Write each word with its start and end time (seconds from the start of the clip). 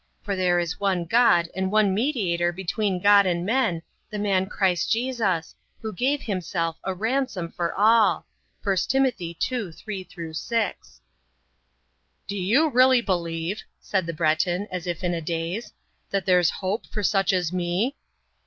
For 0.23 0.35
there 0.35 0.57
is 0.57 0.79
one 0.79 1.05
God, 1.05 1.47
and 1.55 1.71
one 1.71 1.93
Mediator 1.93 2.51
between 2.51 2.99
God 3.03 3.27
and 3.27 3.45
men, 3.45 3.83
the 4.09 4.17
Man 4.17 4.47
Christ 4.47 4.89
Jesus; 4.91 5.53
who 5.79 5.93
gave 5.93 6.23
Himself 6.23 6.79
a 6.83 6.91
ransom 6.91 7.51
for 7.51 7.71
all" 7.75 8.25
(1 8.63 8.75
Tim. 8.89 9.03
2:3 9.03 10.35
6). 10.35 11.01
"Do 12.27 12.35
you 12.35 12.71
really 12.71 13.01
believe," 13.01 13.61
said 13.79 14.07
the 14.07 14.13
Breton, 14.13 14.67
as 14.71 14.87
if 14.87 15.03
in 15.03 15.13
a 15.13 15.21
daze, 15.21 15.71
"that 16.09 16.25
there's 16.25 16.49
hope 16.49 16.87
for 16.87 17.03
such 17.03 17.31
as 17.31 17.53
me?" 17.53 17.95